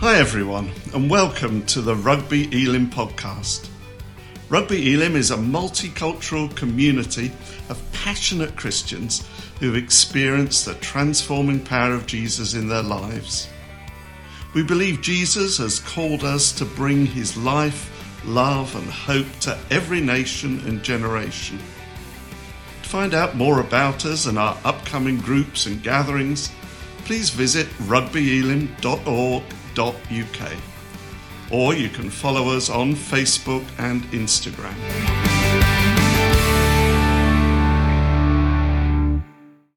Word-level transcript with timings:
Hi, 0.00 0.16
everyone, 0.16 0.70
and 0.94 1.10
welcome 1.10 1.66
to 1.66 1.82
the 1.82 1.94
Rugby 1.94 2.44
Elim 2.64 2.88
podcast. 2.88 3.68
Rugby 4.48 4.94
Elim 4.94 5.14
is 5.14 5.30
a 5.30 5.36
multicultural 5.36 6.56
community 6.56 7.30
of 7.68 7.82
passionate 7.92 8.56
Christians 8.56 9.28
who've 9.58 9.76
experienced 9.76 10.64
the 10.64 10.72
transforming 10.76 11.60
power 11.60 11.92
of 11.92 12.06
Jesus 12.06 12.54
in 12.54 12.66
their 12.66 12.82
lives. 12.82 13.46
We 14.54 14.62
believe 14.62 15.02
Jesus 15.02 15.58
has 15.58 15.80
called 15.80 16.24
us 16.24 16.50
to 16.52 16.64
bring 16.64 17.04
his 17.04 17.36
life, 17.36 18.24
love, 18.24 18.74
and 18.74 18.90
hope 18.90 19.30
to 19.40 19.58
every 19.70 20.00
nation 20.00 20.60
and 20.60 20.82
generation. 20.82 21.58
To 22.84 22.88
find 22.88 23.12
out 23.12 23.36
more 23.36 23.60
about 23.60 24.06
us 24.06 24.24
and 24.24 24.38
our 24.38 24.56
upcoming 24.64 25.18
groups 25.18 25.66
and 25.66 25.82
gatherings, 25.82 26.50
please 27.04 27.28
visit 27.28 27.66
rugbyelim.org 27.80 29.42
www.ecc.uk. 29.74 30.56
Or 31.52 31.74
you 31.74 31.88
can 31.88 32.10
follow 32.10 32.56
us 32.56 32.70
on 32.70 32.94
Facebook 32.94 33.66
and 33.78 34.02
Instagram. 34.12 34.74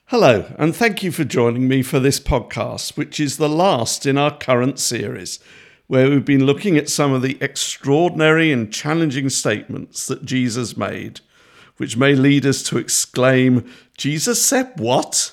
Hello, 0.06 0.54
and 0.60 0.76
thank 0.76 1.02
you 1.02 1.12
for 1.12 1.24
joining 1.24 1.68
me 1.68 1.82
for 1.82 2.00
this 2.00 2.20
podcast, 2.20 2.96
which 2.96 3.20
is 3.20 3.38
the 3.38 3.50
last 3.50 4.06
in 4.06 4.20
our 4.20 4.38
current 4.38 4.78
series, 4.78 5.40
where 5.88 6.08
we've 6.08 6.24
been 6.24 6.46
looking 6.46 6.78
at 6.78 6.90
some 6.90 7.12
of 7.12 7.24
the 7.24 7.40
extraordinary 7.42 8.52
and 8.52 8.72
challenging 8.72 9.30
statements 9.30 10.06
that 10.06 10.24
Jesus 10.24 10.78
made, 10.78 11.22
which 11.78 11.98
may 11.98 12.14
lead 12.14 12.46
us 12.46 12.62
to 12.64 12.78
exclaim, 12.78 13.68
Jesus 13.98 14.46
said 14.46 14.74
what? 14.78 15.32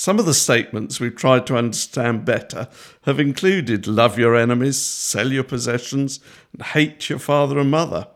Some 0.00 0.20
of 0.20 0.26
the 0.26 0.32
statements 0.32 1.00
we've 1.00 1.16
tried 1.16 1.44
to 1.48 1.56
understand 1.56 2.24
better 2.24 2.68
have 3.02 3.18
included 3.18 3.88
love 3.88 4.16
your 4.16 4.36
enemies, 4.36 4.80
sell 4.80 5.32
your 5.32 5.42
possessions, 5.42 6.20
and 6.52 6.62
hate 6.62 7.10
your 7.10 7.18
father 7.18 7.58
and 7.58 7.72
mother. 7.72 8.06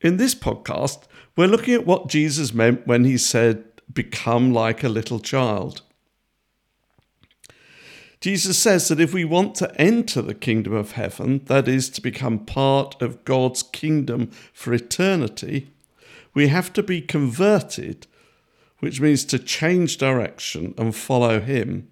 In 0.00 0.18
this 0.18 0.36
podcast, 0.36 1.02
we're 1.36 1.48
looking 1.48 1.74
at 1.74 1.84
what 1.84 2.06
Jesus 2.06 2.54
meant 2.54 2.86
when 2.86 3.04
he 3.04 3.18
said, 3.18 3.64
Become 3.92 4.52
like 4.52 4.84
a 4.84 4.88
little 4.88 5.18
child. 5.18 5.82
Jesus 8.20 8.56
says 8.56 8.86
that 8.86 9.00
if 9.00 9.12
we 9.12 9.24
want 9.24 9.56
to 9.56 9.80
enter 9.80 10.22
the 10.22 10.32
kingdom 10.32 10.74
of 10.74 10.92
heaven, 10.92 11.40
that 11.46 11.66
is, 11.66 11.90
to 11.90 12.00
become 12.00 12.46
part 12.46 13.02
of 13.02 13.24
God's 13.24 13.64
kingdom 13.64 14.30
for 14.52 14.72
eternity, 14.72 15.72
we 16.34 16.46
have 16.46 16.72
to 16.74 16.84
be 16.84 17.00
converted 17.00 18.06
which 18.80 19.00
means 19.00 19.24
to 19.26 19.38
change 19.38 19.96
direction 19.96 20.74
and 20.76 20.94
follow 20.94 21.40
Him. 21.40 21.88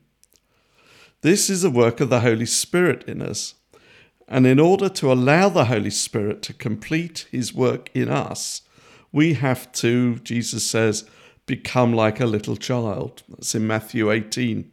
This 1.20 1.48
is 1.48 1.62
the 1.62 1.70
work 1.70 2.00
of 2.00 2.10
the 2.10 2.20
Holy 2.20 2.46
Spirit 2.46 3.04
in 3.04 3.22
us. 3.22 3.54
And 4.26 4.46
in 4.46 4.60
order 4.60 4.88
to 4.90 5.12
allow 5.12 5.48
the 5.48 5.66
Holy 5.66 5.90
Spirit 5.90 6.42
to 6.42 6.52
complete 6.52 7.26
His 7.30 7.54
work 7.54 7.90
in 7.94 8.08
us, 8.08 8.62
we 9.12 9.34
have 9.34 9.72
to, 9.72 10.16
Jesus 10.16 10.68
says, 10.68 11.08
become 11.46 11.92
like 11.92 12.20
a 12.20 12.26
little 12.26 12.56
child. 12.56 13.22
That's 13.28 13.54
in 13.54 13.66
Matthew 13.66 14.10
18. 14.10 14.70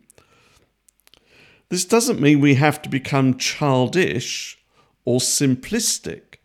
This 1.69 1.86
doesn't 1.86 2.21
mean 2.21 2.39
we 2.39 2.55
have 2.55 2.81
to 2.83 2.89
become 2.89 3.38
childish 3.38 4.59
or 5.03 5.19
simplistic, 5.19 6.36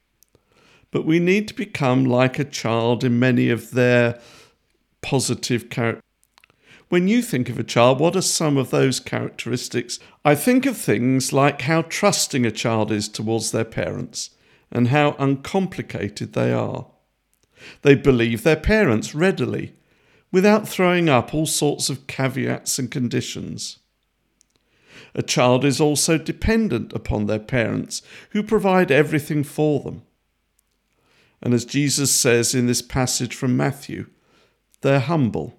but 0.90 1.04
we 1.04 1.18
need 1.18 1.48
to 1.48 1.54
become 1.54 2.04
like 2.04 2.38
a 2.38 2.44
child 2.44 3.04
in 3.04 3.18
many 3.18 3.50
of 3.50 3.72
their 3.72 4.20
positive 5.02 5.70
character. 5.70 6.02
When 6.88 7.06
you 7.06 7.22
think 7.22 7.48
of 7.48 7.58
a 7.58 7.64
child, 7.64 8.00
what 8.00 8.16
are 8.16 8.22
some 8.22 8.56
of 8.56 8.70
those 8.70 8.98
characteristics? 8.98 10.00
I 10.24 10.34
think 10.34 10.66
of 10.66 10.76
things 10.76 11.32
like 11.32 11.62
how 11.62 11.82
trusting 11.82 12.44
a 12.44 12.50
child 12.50 12.90
is 12.90 13.08
towards 13.08 13.52
their 13.52 13.64
parents 13.64 14.30
and 14.72 14.88
how 14.88 15.14
uncomplicated 15.18 16.32
they 16.32 16.52
are. 16.52 16.86
They 17.82 17.94
believe 17.94 18.42
their 18.42 18.56
parents 18.56 19.14
readily, 19.14 19.74
without 20.32 20.68
throwing 20.68 21.08
up 21.08 21.34
all 21.34 21.46
sorts 21.46 21.90
of 21.90 22.06
caveats 22.06 22.78
and 22.78 22.90
conditions. 22.90 23.78
A 25.14 25.22
child 25.22 25.64
is 25.64 25.80
also 25.80 26.18
dependent 26.18 26.92
upon 26.92 27.26
their 27.26 27.40
parents, 27.40 28.02
who 28.30 28.42
provide 28.42 28.90
everything 28.90 29.42
for 29.42 29.80
them. 29.80 30.02
And 31.42 31.54
as 31.54 31.64
Jesus 31.64 32.10
says 32.10 32.54
in 32.54 32.66
this 32.66 32.82
passage 32.82 33.34
from 33.34 33.56
Matthew, 33.56 34.06
they're 34.80 35.00
humble. 35.00 35.58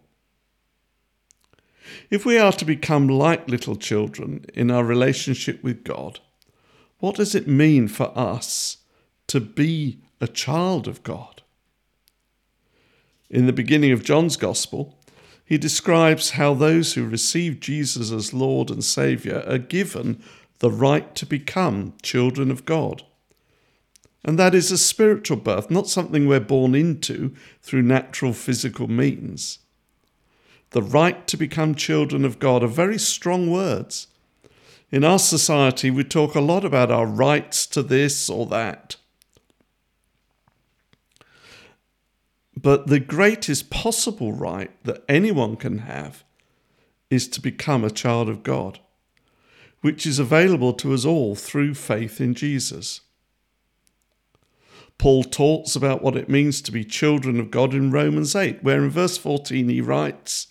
If 2.09 2.25
we 2.25 2.37
are 2.37 2.53
to 2.53 2.65
become 2.65 3.07
like 3.07 3.49
little 3.49 3.75
children 3.75 4.45
in 4.53 4.71
our 4.71 4.83
relationship 4.83 5.63
with 5.63 5.83
God, 5.83 6.19
what 6.99 7.15
does 7.15 7.35
it 7.35 7.47
mean 7.47 7.87
for 7.87 8.17
us 8.17 8.77
to 9.27 9.39
be 9.39 9.99
a 10.19 10.27
child 10.27 10.87
of 10.87 11.03
God? 11.03 11.41
In 13.29 13.45
the 13.45 13.53
beginning 13.53 13.91
of 13.91 14.03
John's 14.03 14.37
Gospel, 14.37 14.97
he 15.43 15.57
describes 15.57 16.31
how 16.31 16.53
those 16.53 16.93
who 16.93 17.05
receive 17.05 17.59
Jesus 17.59 18.11
as 18.11 18.33
Lord 18.33 18.69
and 18.69 18.83
Saviour 18.83 19.43
are 19.47 19.57
given 19.57 20.21
the 20.59 20.71
right 20.71 21.13
to 21.15 21.25
become 21.25 21.93
children 22.03 22.51
of 22.51 22.65
God. 22.65 23.03
And 24.23 24.37
that 24.37 24.53
is 24.53 24.71
a 24.71 24.77
spiritual 24.77 25.37
birth, 25.37 25.71
not 25.71 25.87
something 25.87 26.27
we're 26.27 26.39
born 26.39 26.75
into 26.75 27.33
through 27.61 27.81
natural 27.81 28.33
physical 28.33 28.87
means. 28.87 29.59
The 30.71 30.81
right 30.81 31.27
to 31.27 31.37
become 31.37 31.75
children 31.75 32.23
of 32.23 32.39
God 32.39 32.63
are 32.63 32.67
very 32.67 32.99
strong 32.99 33.49
words. 33.49 34.07
In 34.91 35.03
our 35.03 35.19
society, 35.19 35.89
we 35.89 36.03
talk 36.03 36.35
a 36.35 36.41
lot 36.41 36.63
about 36.63 36.91
our 36.91 37.05
rights 37.05 37.65
to 37.67 37.81
this 37.81 38.29
or 38.29 38.45
that. 38.47 38.97
But 42.61 42.87
the 42.87 42.99
greatest 42.99 43.69
possible 43.69 44.33
right 44.33 44.71
that 44.83 45.03
anyone 45.09 45.55
can 45.55 45.79
have 45.79 46.23
is 47.09 47.27
to 47.29 47.41
become 47.41 47.83
a 47.83 47.89
child 47.89 48.29
of 48.29 48.43
God, 48.43 48.79
which 49.81 50.05
is 50.05 50.19
available 50.19 50.73
to 50.73 50.93
us 50.93 51.05
all 51.05 51.35
through 51.35 51.73
faith 51.73 52.21
in 52.21 52.35
Jesus. 52.35 53.01
Paul 55.01 55.23
talks 55.23 55.75
about 55.75 56.03
what 56.03 56.15
it 56.15 56.29
means 56.29 56.61
to 56.61 56.71
be 56.71 56.83
children 56.83 57.39
of 57.39 57.49
God 57.49 57.73
in 57.73 57.89
Romans 57.89 58.35
8, 58.35 58.63
where 58.63 58.83
in 58.83 58.91
verse 58.91 59.17
14 59.17 59.67
he 59.67 59.81
writes, 59.81 60.49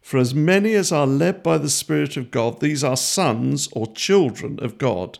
For 0.00 0.18
as 0.18 0.32
many 0.32 0.74
as 0.74 0.92
are 0.92 1.04
led 1.04 1.42
by 1.42 1.58
the 1.58 1.68
Spirit 1.68 2.16
of 2.16 2.30
God, 2.30 2.60
these 2.60 2.84
are 2.84 2.96
sons 2.96 3.68
or 3.72 3.92
children 3.92 4.60
of 4.62 4.78
God. 4.78 5.18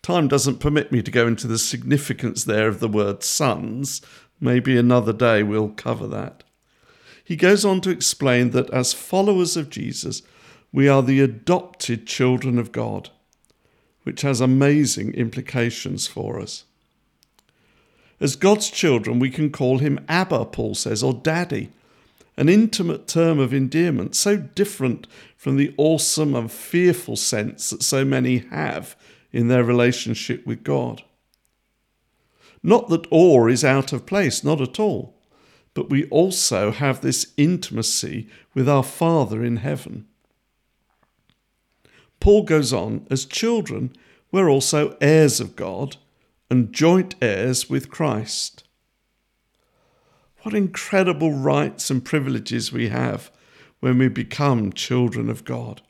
Time 0.00 0.26
doesn't 0.26 0.58
permit 0.58 0.90
me 0.90 1.02
to 1.02 1.10
go 1.10 1.26
into 1.26 1.46
the 1.46 1.58
significance 1.58 2.44
there 2.44 2.66
of 2.66 2.80
the 2.80 2.88
word 2.88 3.22
sons. 3.22 4.00
Maybe 4.40 4.78
another 4.78 5.12
day 5.12 5.42
we'll 5.42 5.68
cover 5.68 6.06
that. 6.06 6.44
He 7.22 7.36
goes 7.36 7.62
on 7.62 7.82
to 7.82 7.90
explain 7.90 8.52
that 8.52 8.70
as 8.70 8.94
followers 8.94 9.54
of 9.58 9.68
Jesus, 9.68 10.22
we 10.72 10.88
are 10.88 11.02
the 11.02 11.20
adopted 11.20 12.06
children 12.06 12.58
of 12.58 12.72
God, 12.72 13.10
which 14.04 14.22
has 14.22 14.40
amazing 14.40 15.12
implications 15.12 16.06
for 16.06 16.40
us. 16.40 16.64
As 18.22 18.36
God's 18.36 18.70
children, 18.70 19.18
we 19.18 19.30
can 19.30 19.50
call 19.50 19.78
him 19.78 19.98
Abba, 20.08 20.44
Paul 20.44 20.76
says, 20.76 21.02
or 21.02 21.12
Daddy, 21.12 21.70
an 22.36 22.48
intimate 22.48 23.08
term 23.08 23.40
of 23.40 23.52
endearment, 23.52 24.14
so 24.14 24.36
different 24.36 25.08
from 25.36 25.56
the 25.56 25.74
awesome 25.76 26.36
and 26.36 26.50
fearful 26.50 27.16
sense 27.16 27.70
that 27.70 27.82
so 27.82 28.04
many 28.04 28.38
have 28.52 28.94
in 29.32 29.48
their 29.48 29.64
relationship 29.64 30.46
with 30.46 30.62
God. 30.62 31.02
Not 32.62 32.88
that 32.90 33.08
awe 33.10 33.48
is 33.48 33.64
out 33.64 33.92
of 33.92 34.06
place, 34.06 34.44
not 34.44 34.60
at 34.60 34.78
all, 34.78 35.16
but 35.74 35.90
we 35.90 36.04
also 36.04 36.70
have 36.70 37.00
this 37.00 37.32
intimacy 37.36 38.28
with 38.54 38.68
our 38.68 38.84
Father 38.84 39.44
in 39.44 39.56
heaven. 39.56 40.06
Paul 42.20 42.44
goes 42.44 42.72
on, 42.72 43.04
as 43.10 43.24
children, 43.24 43.92
we're 44.30 44.48
also 44.48 44.96
heirs 45.00 45.40
of 45.40 45.56
God 45.56 45.96
and 46.52 46.70
joint 46.70 47.14
heirs 47.22 47.70
with 47.70 47.88
Christ. 47.88 48.64
What 50.42 50.54
incredible 50.54 51.32
rights 51.32 51.88
and 51.88 52.04
privileges 52.04 52.70
we 52.70 52.90
have 52.90 53.30
when 53.80 53.96
we 53.96 54.08
become 54.08 54.74
children 54.74 55.30
of 55.30 55.46
God. 55.46 55.80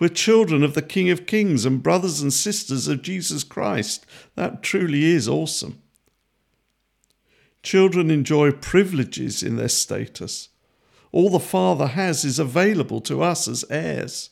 We're 0.00 0.08
children 0.08 0.62
of 0.64 0.72
the 0.72 0.80
King 0.80 1.10
of 1.10 1.26
Kings 1.26 1.66
and 1.66 1.82
brothers 1.82 2.22
and 2.22 2.32
sisters 2.32 2.88
of 2.88 3.02
Jesus 3.02 3.44
Christ. 3.44 4.06
That 4.34 4.62
truly 4.62 5.04
is 5.04 5.28
awesome. 5.28 5.82
Children 7.62 8.10
enjoy 8.10 8.52
privileges 8.52 9.42
in 9.42 9.56
their 9.56 9.68
status. 9.68 10.48
All 11.12 11.28
the 11.28 11.38
Father 11.38 11.88
has 11.88 12.24
is 12.24 12.38
available 12.38 13.02
to 13.02 13.20
us 13.20 13.46
as 13.46 13.62
heirs. 13.68 14.30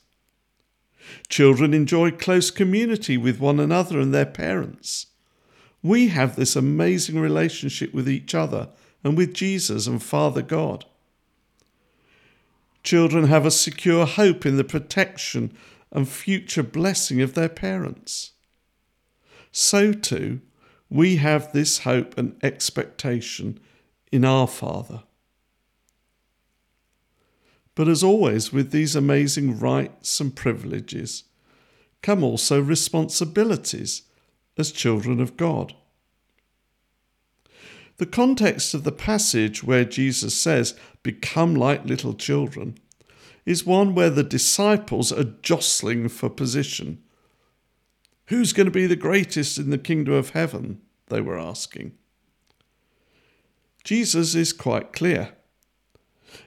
Children 1.29 1.75
enjoy 1.75 2.13
close 2.13 2.51
community 2.51 3.19
with 3.19 3.41
one 3.41 3.61
another 3.61 4.01
and 4.01 4.15
their 4.15 4.25
parents. 4.25 5.09
We 5.87 6.09
have 6.09 6.35
this 6.35 6.57
amazing 6.57 7.21
relationship 7.21 7.95
with 7.95 8.09
each 8.09 8.35
other 8.35 8.71
and 9.05 9.17
with 9.17 9.33
Jesus 9.33 9.87
and 9.87 10.03
Father 10.03 10.43
God. 10.43 10.85
Children 12.83 13.29
have 13.29 13.47
a 13.47 13.53
secure 13.53 14.05
hope 14.05 14.45
in 14.45 14.57
the 14.57 14.65
protection 14.65 15.57
and 15.93 16.09
future 16.09 16.65
blessing 16.65 17.23
of 17.23 17.35
their 17.35 17.49
parents. 17.49 18.33
So 19.53 19.93
too, 19.93 20.41
we 20.91 21.17
have 21.17 21.53
this 21.53 21.79
hope 21.79 22.19
and 22.19 22.37
expectation 22.43 23.61
in 24.11 24.25
our 24.25 24.49
Father. 24.49 25.05
But 27.77 27.87
as 27.87 28.03
always, 28.03 28.53
with 28.53 28.73
these 28.73 28.97
amazing 28.97 29.61
rights 29.61 30.19
and 30.19 30.35
privileges, 30.35 31.23
come 32.03 32.25
also 32.25 32.61
responsibilities 32.61 34.03
as 34.57 34.73
children 34.73 35.21
of 35.21 35.37
God. 35.37 35.75
The 37.99 38.07
context 38.07 38.75
of 38.75 38.85
the 38.85 38.93
passage 38.93 39.63
where 39.65 39.85
Jesus 39.85 40.39
says, 40.39 40.75
Become 41.03 41.55
like 41.55 41.85
little 41.85 42.15
children, 42.15 42.79
is 43.47 43.65
one 43.65 43.95
where 43.95 44.11
the 44.11 44.23
disciples 44.23 45.13
are 45.13 45.35
jostling 45.43 46.09
for 46.09 46.29
position. 46.29 47.03
Who's 48.27 48.53
going 48.53 48.67
to 48.67 48.73
be 48.73 48.87
the 48.87 48.97
greatest 48.97 49.57
in 49.57 49.71
the 49.71 49.79
kingdom 49.79 50.15
of 50.15 50.31
heaven? 50.31 50.81
They 51.07 51.21
were 51.21 51.39
asking. 51.39 51.93
Jesus 53.85 54.35
is 54.35 54.53
quite 54.53 54.93
clear. 54.93 55.31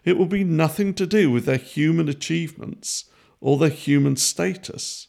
It 0.04 0.18
will 0.18 0.26
be 0.26 0.44
nothing 0.44 0.94
to 0.96 1.08
do 1.08 1.32
with 1.32 1.46
their 1.46 1.58
human 1.58 2.10
achievements 2.10 3.06
or 3.40 3.58
their 3.58 3.70
human 3.70 4.18
status. 4.18 5.08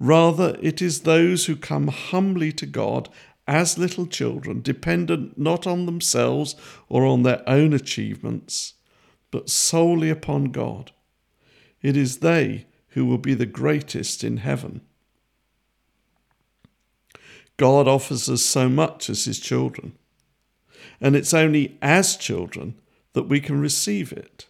Rather, 0.00 0.56
it 0.60 0.80
is 0.80 1.02
those 1.02 1.46
who 1.46 1.54
come 1.54 1.88
humbly 1.88 2.50
to 2.50 2.66
God 2.66 3.08
as 3.46 3.78
little 3.78 4.06
children, 4.06 4.62
dependent 4.62 5.38
not 5.38 5.66
on 5.66 5.86
themselves 5.86 6.56
or 6.88 7.04
on 7.04 7.22
their 7.22 7.48
own 7.48 7.72
achievements, 7.72 8.74
but 9.30 9.50
solely 9.50 10.10
upon 10.10 10.46
God. 10.46 10.90
It 11.82 11.96
is 11.96 12.18
they 12.18 12.66
who 12.90 13.04
will 13.04 13.18
be 13.18 13.34
the 13.34 13.46
greatest 13.46 14.24
in 14.24 14.38
heaven. 14.38 14.80
God 17.56 17.86
offers 17.86 18.28
us 18.28 18.42
so 18.42 18.68
much 18.68 19.10
as 19.10 19.26
His 19.26 19.38
children, 19.38 19.92
and 21.00 21.14
it's 21.14 21.34
only 21.34 21.76
as 21.82 22.16
children 22.16 22.74
that 23.12 23.24
we 23.24 23.40
can 23.40 23.60
receive 23.60 24.12
it. 24.12 24.46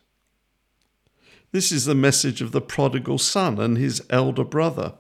This 1.53 1.73
is 1.73 1.85
the 1.85 1.95
message 1.95 2.41
of 2.41 2.53
the 2.53 2.61
prodigal 2.61 3.19
son 3.19 3.59
and 3.59 3.77
his 3.77 4.03
elder 4.11 4.45
brother. 4.45 4.95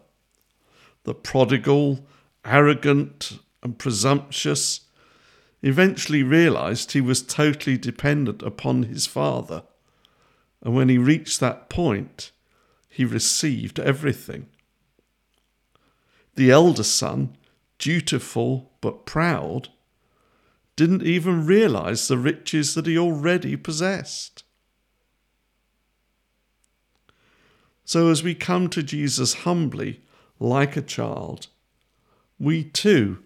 The 1.10 1.14
prodigal, 1.14 2.06
arrogant, 2.44 3.40
and 3.64 3.76
presumptuous, 3.76 4.82
eventually 5.60 6.22
realized 6.22 6.92
he 6.92 7.00
was 7.00 7.20
totally 7.20 7.76
dependent 7.76 8.44
upon 8.44 8.84
his 8.84 9.08
father 9.08 9.64
and 10.62 10.72
when 10.72 10.88
he 10.88 10.98
reached 10.98 11.40
that 11.40 11.68
point, 11.68 12.30
he 12.88 13.04
received 13.04 13.80
everything. 13.80 14.46
The 16.36 16.52
elder 16.52 16.84
son, 16.84 17.36
dutiful 17.80 18.70
but 18.80 19.04
proud, 19.04 19.70
didn't 20.76 21.02
even 21.02 21.44
realize 21.44 22.06
the 22.06 22.18
riches 22.18 22.76
that 22.76 22.86
he 22.86 22.96
already 22.96 23.56
possessed. 23.56 24.44
So, 27.84 28.12
as 28.12 28.22
we 28.22 28.36
come 28.36 28.68
to 28.68 28.84
Jesus 28.84 29.34
humbly, 29.34 30.02
like 30.40 30.76
a 30.76 30.82
child, 30.82 31.46
we 32.38 32.64
too 32.64 33.18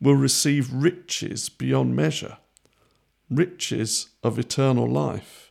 will 0.00 0.14
receive 0.14 0.72
riches 0.72 1.48
beyond 1.48 1.96
measure, 1.96 2.36
riches 3.28 4.10
of 4.22 4.38
eternal 4.38 4.88
life. 4.88 5.50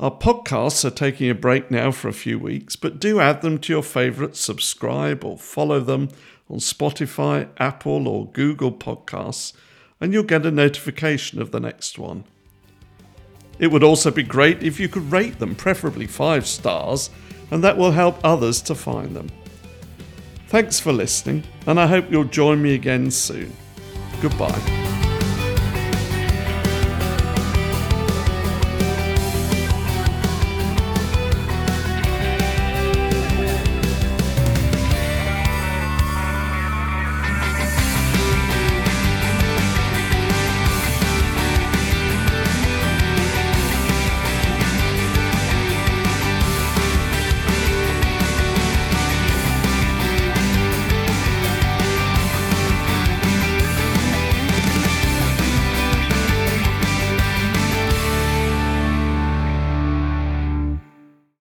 Our 0.00 0.10
podcasts 0.10 0.84
are 0.84 0.90
taking 0.90 1.30
a 1.30 1.34
break 1.34 1.70
now 1.70 1.92
for 1.92 2.08
a 2.08 2.12
few 2.12 2.38
weeks, 2.38 2.74
but 2.74 2.98
do 2.98 3.20
add 3.20 3.42
them 3.42 3.58
to 3.60 3.72
your 3.72 3.82
favourites, 3.82 4.40
subscribe 4.40 5.24
or 5.24 5.38
follow 5.38 5.78
them 5.78 6.08
on 6.50 6.58
Spotify, 6.58 7.48
Apple, 7.58 8.08
or 8.08 8.26
Google 8.26 8.72
Podcasts, 8.72 9.52
and 10.00 10.12
you'll 10.12 10.24
get 10.24 10.44
a 10.44 10.50
notification 10.50 11.40
of 11.40 11.52
the 11.52 11.60
next 11.60 11.98
one. 11.98 12.24
It 13.58 13.70
would 13.70 13.84
also 13.84 14.10
be 14.10 14.22
great 14.22 14.62
if 14.62 14.80
you 14.80 14.88
could 14.88 15.10
rate 15.10 15.38
them, 15.38 15.54
preferably 15.54 16.06
five 16.06 16.46
stars, 16.46 17.10
and 17.50 17.62
that 17.62 17.76
will 17.76 17.92
help 17.92 18.18
others 18.24 18.60
to 18.62 18.74
find 18.74 19.14
them. 19.14 19.30
Thanks 20.48 20.78
for 20.80 20.92
listening, 20.92 21.44
and 21.66 21.80
I 21.80 21.86
hope 21.86 22.10
you'll 22.10 22.24
join 22.24 22.62
me 22.62 22.74
again 22.74 23.10
soon. 23.10 23.52
Goodbye. 24.20 24.73